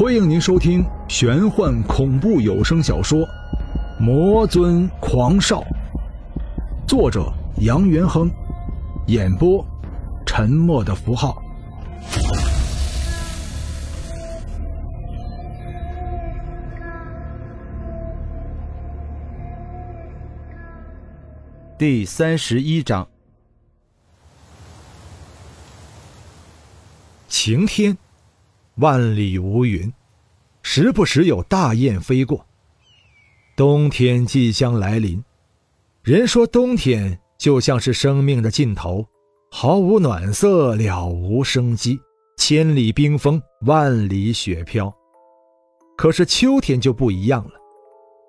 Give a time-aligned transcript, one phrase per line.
[0.00, 3.18] 欢迎您收听玄幻恐怖有声小说
[4.00, 5.60] 《魔尊狂少》，
[6.88, 8.30] 作者杨元亨，
[9.08, 9.62] 演播
[10.24, 11.42] 沉默的符号。
[21.76, 23.06] 第三十一章，
[27.28, 27.98] 晴天。
[28.76, 29.92] 万里无云，
[30.62, 32.46] 时不时有大雁飞过。
[33.56, 35.22] 冬天即将来临，
[36.02, 39.04] 人说冬天就像是生命的尽头，
[39.50, 41.98] 毫无暖色，了无生机，
[42.38, 44.90] 千里冰封，万里雪飘。
[45.96, 47.52] 可是秋天就不一样了，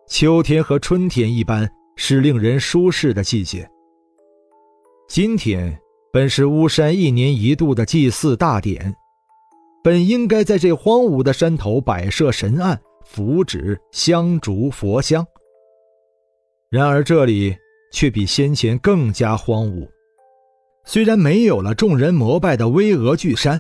[0.10, 3.70] 秋天和春天一般，是令人舒适的季节。
[5.08, 5.80] 今天
[6.12, 8.94] 本是巫山一年一度的祭祀大典。
[9.84, 15.26] 本应该在这荒芜的山头摆设神案、符纸、香烛、佛香，
[16.70, 17.56] 然而这里
[17.92, 19.88] 却比先前更加荒芜。
[20.86, 23.60] 虽然没有了众人膜拜的巍峨巨山，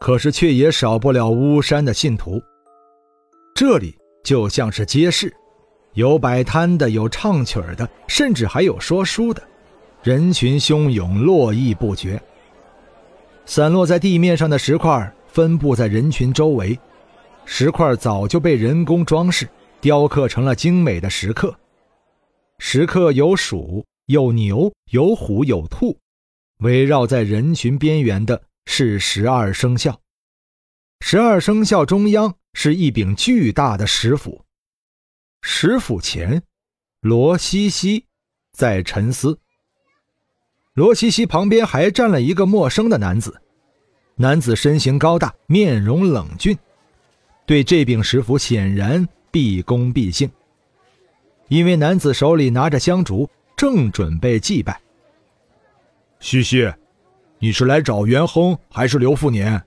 [0.00, 2.42] 可是却也少不了巫山的信徒。
[3.54, 5.32] 这里就像是街市，
[5.94, 9.40] 有摆摊的，有唱曲的，甚至还有说书的，
[10.02, 12.20] 人群汹涌，络绎不绝。
[13.44, 15.14] 散落在地面上的石块。
[15.32, 16.78] 分布在人群周围，
[17.46, 19.48] 石块早就被人工装饰、
[19.80, 21.58] 雕刻成了精美的石刻。
[22.58, 25.98] 石刻有鼠、有牛、有虎、有兔，
[26.58, 29.98] 围绕在人群边缘的是十二生肖。
[31.00, 34.44] 十二生肖中央是一柄巨大的石斧，
[35.40, 36.42] 石斧前，
[37.00, 38.04] 罗西西
[38.52, 39.40] 在沉思。
[40.74, 43.40] 罗西西旁边还站了一个陌生的男子。
[44.16, 46.56] 男子身形高大，面容冷峻，
[47.46, 50.30] 对这柄石斧显然毕恭毕敬。
[51.48, 54.80] 因为男子手里拿着香烛，正准备祭拜。
[56.20, 56.72] 西西，
[57.38, 59.60] 你是来找元亨还是刘富年？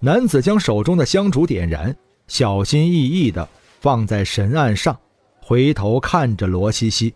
[0.00, 1.94] 男子将手中的香烛点燃，
[2.26, 3.46] 小心翼翼地
[3.80, 4.98] 放在神案上，
[5.40, 7.14] 回头看着罗西西。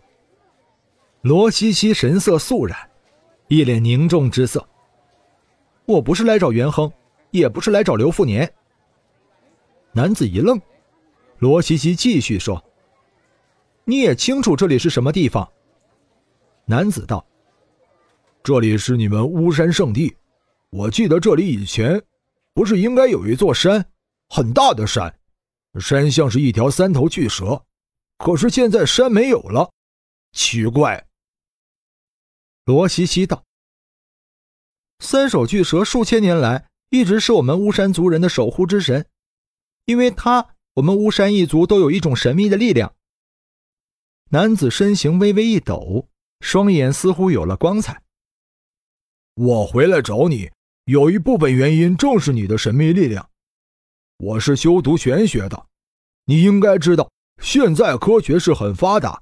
[1.21, 2.77] 罗西西神色肃然，
[3.47, 4.65] 一脸凝重之色。
[5.85, 6.91] 我不是来找元亨，
[7.29, 8.51] 也不是来找刘富年。
[9.91, 10.59] 男子一愣，
[11.37, 12.61] 罗西西继续说
[13.85, 15.47] ：“你也清楚这里是什么地方？”
[16.65, 17.23] 男子道
[18.43, 20.13] ：“这里是你们巫山圣地。
[20.71, 22.01] 我记得这里以前
[22.53, 23.85] 不是应该有一座山，
[24.29, 25.15] 很大的山，
[25.79, 27.63] 山像是一条三头巨蛇，
[28.17, 29.71] 可是现在山没有了，
[30.31, 31.05] 奇怪。”
[32.65, 33.44] 罗西西道。
[34.99, 39.05] 三手巨蛇数千年来一直是我们巫山族人的守护之神，
[39.85, 42.93] 因为他，我们巫山一族都有一种神秘的力量。
[44.31, 46.07] 男子身形微微一抖，
[46.39, 48.01] 双眼似乎有了光彩。
[49.35, 50.49] 我回来找你，
[50.85, 53.29] 有一部分原因正是你的神秘力量。
[54.17, 55.67] 我是修读玄学的，
[56.25, 59.21] 你应该知道，现在科学是很发达。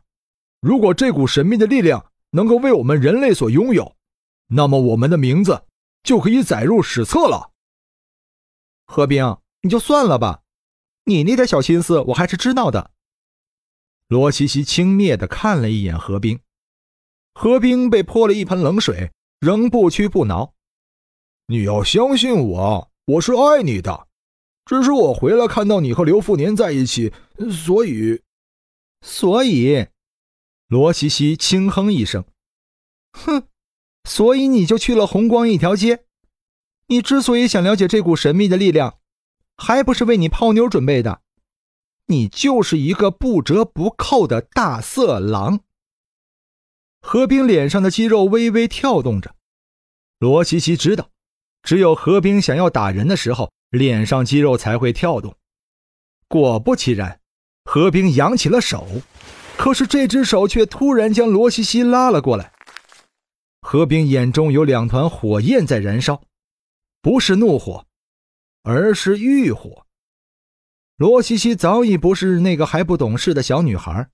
[0.61, 3.95] 如果这股神秘的力量能够为我们人类所拥有，
[4.55, 5.65] 那么我们的名字
[6.03, 7.51] 就可以载入史册了。
[8.85, 10.43] 何冰，你就算了吧，
[11.05, 12.91] 你那点小心思我还是知道的。
[14.07, 16.39] 罗西西轻蔑地看了一眼何冰，
[17.33, 20.53] 何冰被泼了一盆冷水，仍不屈不挠。
[21.47, 24.07] 你要相信我，我是爱你的，
[24.65, 27.11] 只是我回来看到你和刘富年在一起，
[27.51, 28.21] 所以，
[29.01, 29.87] 所以，
[30.67, 32.23] 罗西西轻哼一声，
[33.13, 33.47] 哼。
[34.03, 36.03] 所以你就去了红光一条街，
[36.87, 38.99] 你之所以想了解这股神秘的力量，
[39.57, 41.21] 还不是为你泡妞准备的？
[42.07, 45.61] 你就是一个不折不扣的大色狼。
[47.01, 49.35] 何冰脸上的肌肉微微跳动着，
[50.19, 51.09] 罗西西知道，
[51.61, 55.35] 只有何冰想要打人的时候，脸上肌肉才会跳动。
[56.27, 57.19] 果不其然，
[57.65, 58.87] 何冰扬起了手，
[59.57, 62.52] 可是这只手却突然将罗西西拉了过来。
[63.73, 66.21] 何冰眼中有两团火焰在燃烧，
[67.01, 67.87] 不是怒火，
[68.61, 69.87] 而是欲火。
[70.97, 74.07] 罗西西早已不是那个还不懂事的小女孩，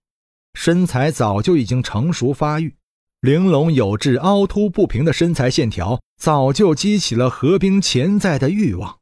[0.53, 2.77] 身材早就已经成熟发育，
[3.19, 8.99] 玲珑有致、凹凸不平的身材线条早就激起了何冰潜在的欲望。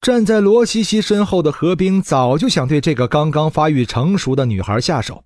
[0.00, 5.22] 站在罗西西身后的何冰早就想对这个刚刚发育成熟的女孩下手，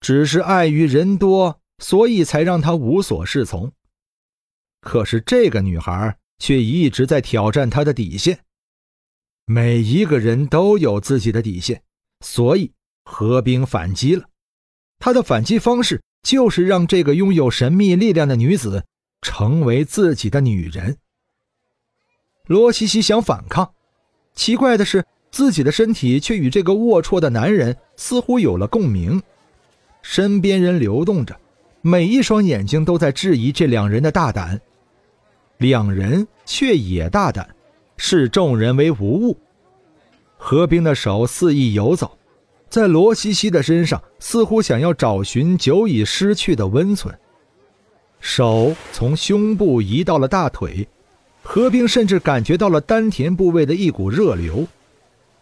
[0.00, 1.58] 只是碍于人多。
[1.78, 3.72] 所以才让他无所适从。
[4.80, 8.40] 可是这个女孩却一直在挑战他的底线。
[9.44, 11.82] 每一个人都有自己的底线，
[12.20, 12.72] 所以
[13.04, 14.24] 何冰反击了。
[14.98, 18.84] 他的反击方式就是让这个拥有神秘力量的女子
[19.22, 20.96] 成为自己的女人。
[22.46, 23.74] 罗西西想反抗，
[24.34, 29.22] 奇怪的是，自己的身体却与这个龌龊的男人似乎有了共鸣。
[30.02, 31.38] 身边人流动着，
[31.86, 34.60] 每一双眼睛都在质疑这两人的大胆。
[35.58, 37.48] 两人却也大胆，
[37.96, 39.38] 视众人为无物。
[40.36, 42.18] 何冰的手肆意游走，
[42.68, 47.16] 在罗西西的身上，似乎想要找寻久已失去的温存。
[48.18, 50.88] 手从胸部移到了大腿，
[51.44, 54.66] 何冰甚至感觉到了丹田部位的一股热流，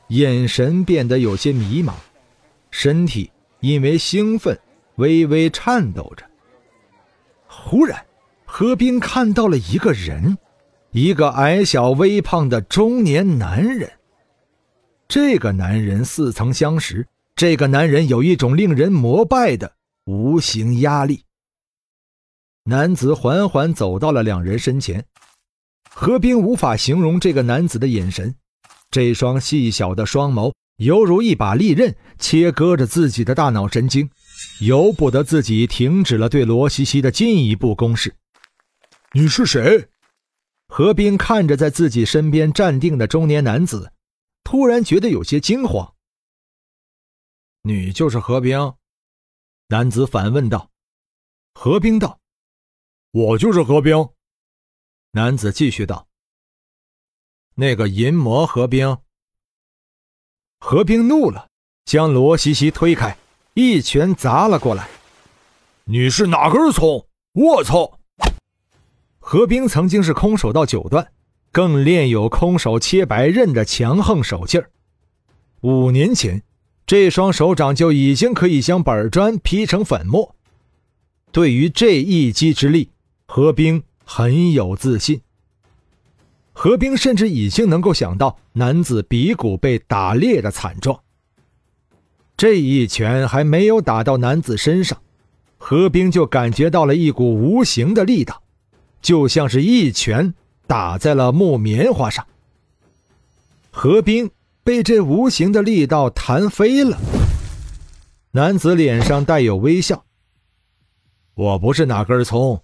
[0.09, 1.95] 眼神变得有些迷茫，
[2.71, 3.31] 身体
[3.61, 4.61] 因为兴奋
[4.97, 6.23] 微微颤抖着。
[7.63, 8.05] 忽然。
[8.45, 10.39] 何冰看到了一个人，
[10.93, 13.91] 一个矮小微胖的中年男人。
[15.09, 19.73] 这个男人似曾相识，这个男人有一种令人膜拜的
[20.05, 21.25] 无形压力。
[22.65, 25.05] 男子缓缓走到了两人身前，
[25.91, 28.35] 何冰无法形容这个男子的眼神，
[28.91, 34.09] 这双细小的双眸犹如一把利刃，切割着自己的大脑神经，
[34.61, 38.15] 由不得自己停止了对罗西西的进一步攻势。
[39.13, 39.89] 你是谁？
[40.69, 43.93] 何冰看着在自己身边站定的中年男子，
[44.43, 45.95] 突然觉得有些惊慌。
[47.63, 48.75] 你就是何冰？
[49.69, 50.71] 男子反问道。
[51.55, 52.19] 何冰道
[53.13, 54.09] ：“我就是何冰。”
[55.13, 56.09] 男子继续道
[57.55, 58.99] ：“那个淫魔何冰。”
[60.59, 61.49] 何冰怒了，
[61.85, 63.17] 将罗西西推开，
[63.55, 64.89] 一拳砸了过来。
[65.87, 67.07] “你是哪根葱？
[67.33, 67.99] 我操！”
[69.21, 71.09] 何冰曾经是空手道九段，
[71.51, 74.71] 更练有空手切白刃的强横手劲儿。
[75.61, 76.43] 五年前，
[76.87, 80.35] 这双手掌就已经可以将板砖劈成粉末。
[81.33, 82.91] 对于这一击之力，
[83.27, 85.21] 何冰很有自信。
[86.53, 91.01] 何冰甚至已经能够想到男子鼻骨被打裂的惨状。
[92.37, 95.01] 这一拳还没有打到男子身上，
[95.57, 98.43] 何冰就感觉到了一股无形的力道。
[99.01, 100.35] 就像是一拳
[100.67, 102.27] 打在了木棉花上，
[103.71, 104.31] 何冰
[104.63, 106.99] 被这无形的力道弹飞了。
[108.31, 110.05] 男子脸上带有微笑
[111.35, 112.63] ：“我不是哪根葱，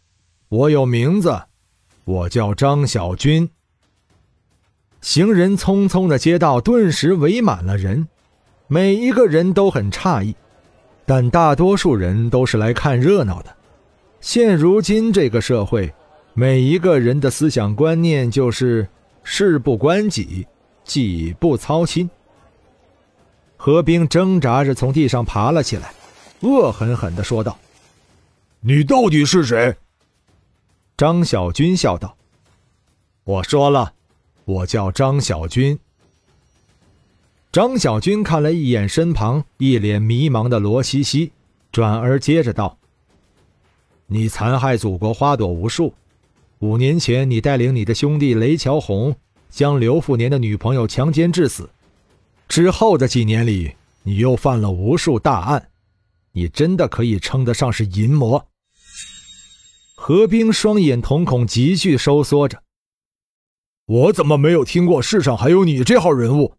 [0.49, 1.43] 我有名字，
[2.05, 3.51] 我叫张小军。”
[5.03, 8.09] 行人匆匆的街道顿时围满了人，
[8.73, 10.33] 每一个人都很诧异，
[11.05, 13.53] 但大多数人都是来看热闹的。
[14.21, 15.93] 现如今这个社会。
[16.33, 18.89] 每一个人的思想观念就是
[19.25, 20.47] 事不关己，
[20.85, 22.09] 己不操心。
[23.57, 25.93] 何冰挣扎着从地上爬了起来，
[26.41, 27.59] 恶狠狠地说道
[28.63, 29.75] ：“你到底是谁？”
[30.97, 32.17] 张小军笑道
[33.25, 33.93] ：“我说了，
[34.45, 35.77] 我叫张小军。”
[37.53, 41.33] 张小军看了一眼身旁一脸迷茫的罗西西，
[41.73, 42.79] 转而接着道
[44.07, 45.93] ：“你残害祖国花朵无数。”
[46.61, 49.17] 五年前，你带领你的兄弟雷乔红
[49.49, 51.69] 将刘富年的女朋友强奸致死。
[52.47, 55.71] 之后的几年里，你又犯了无数大案，
[56.33, 58.47] 你真的可以称得上是淫魔。
[59.97, 62.63] 何冰双眼瞳孔急剧收缩着。
[63.87, 66.55] 我怎么没有听过世上还有你这号人物？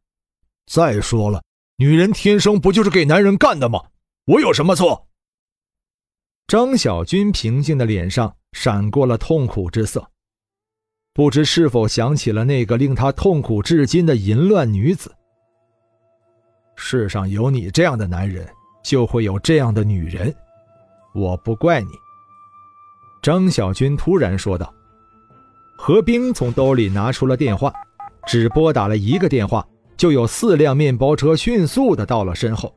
[0.71, 1.43] 再说了，
[1.75, 3.83] 女人天生不就是给男人干的吗？
[4.23, 5.05] 我有什么错？
[6.47, 8.33] 张小军平静的脸上。
[8.53, 10.05] 闪过了痛苦之色，
[11.13, 15.09] 不知是否想起了那个令他痛苦至今的淫乱女子。
[16.75, 18.45] 世上有你这样的男人，
[18.83, 20.35] 就会有这样的女人，
[21.15, 21.91] 我不怪你。”
[23.23, 24.73] 张小军突然说道。
[25.77, 27.73] 何冰从兜里拿出了电话，
[28.27, 29.65] 只拨打了一个电话，
[30.01, 32.74] 就有四辆面包车迅速的到了身后，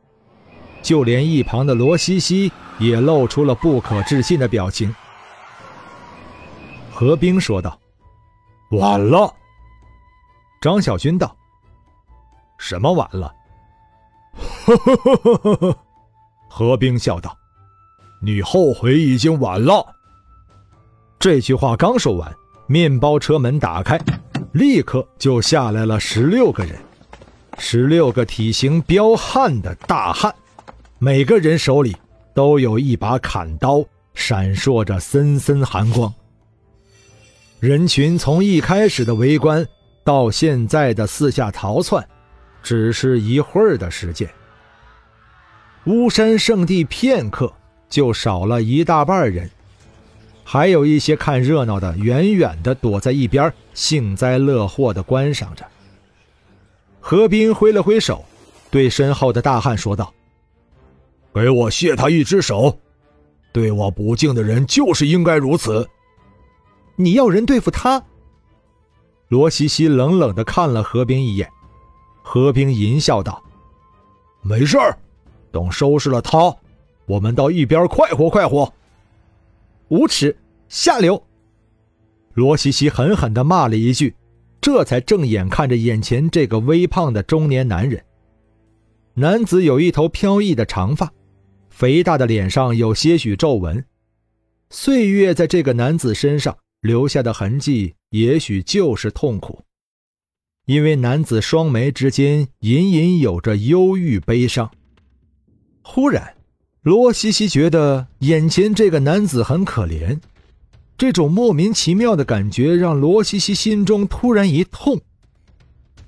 [0.83, 4.95] 就连一旁的罗西西也露出了不可置信的表情。
[6.93, 7.81] 何冰说道
[8.73, 9.33] ：“晚了。”
[10.61, 11.35] 张小军道
[12.61, 13.35] ：“什么晚了？”
[14.66, 15.78] 呵呵呵呵呵呵。
[16.50, 17.35] 何冰笑道
[18.21, 19.83] ：“你后悔已经晚了。”
[21.19, 22.31] 这句话刚说完，
[22.66, 23.99] 面包车门打开，
[24.52, 26.78] 立刻就下来了十六个人，
[27.58, 30.34] 十六个体型彪悍的大汉，
[30.99, 31.96] 每个人手里
[32.34, 33.84] 都有一把砍刀，
[34.14, 36.12] 闪烁着森森寒光。
[37.61, 39.66] 人群从一开始的围观，
[40.04, 42.06] 到现在的四下逃窜，
[42.62, 44.28] 只是一会儿的时间。
[45.87, 47.52] 巫山圣地片刻
[47.88, 49.50] 就少了一大半人，
[50.44, 55.64] 还有一些看热闹的远远的躲在一边，幸灾乐祸的观赏着。
[57.06, 58.25] 何斌挥了挥手，
[58.70, 60.11] 对身后的大汉说道
[61.34, 62.78] ：“给我卸他一只手，
[63.52, 65.87] 对我不敬的人就是应该如此。”
[66.96, 68.02] 你要人对付他？
[69.28, 71.46] 罗西西冷冷的看了何冰一眼，
[72.23, 73.42] 何冰淫笑道
[74.40, 74.96] ：“没事儿，
[75.52, 76.56] 等收拾了他，
[77.04, 78.73] 我们到一边快活快活。”
[79.88, 80.34] 无耻
[80.70, 81.23] 下流！
[82.32, 84.16] 罗西西狠狠的骂了一句，
[84.64, 88.02] 这才正眼看着眼前这个微胖的中年男人。
[89.12, 91.12] 男子有一头飘逸的长发，
[91.68, 93.85] 肥大的脸上有些许皱纹，
[94.71, 96.56] 岁月在这个男子身上。
[96.80, 99.61] 留下的痕迹也许就是痛苦，
[100.64, 104.71] 因为男子双眉之间隐隐有着忧郁悲伤。
[105.83, 106.37] 忽然，
[106.80, 110.18] 罗西西觉得眼前这个男子很可怜，
[110.96, 115.00] 这种莫名其妙的感觉让罗西西心中突然一痛，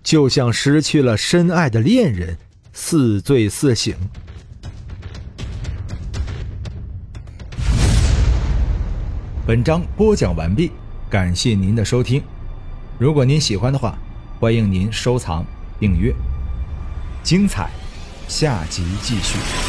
[0.00, 2.38] 就像失去了深爱的恋人，
[2.73, 3.97] 似醉似醒。
[9.45, 10.71] 本章播讲完毕，
[11.11, 12.23] 感谢您的收听。
[12.97, 13.99] 如果您喜欢的话，
[14.38, 15.45] 欢迎您收藏、
[15.81, 16.14] 订阅。
[17.25, 17.71] 精彩，
[18.28, 19.66] 下集继续。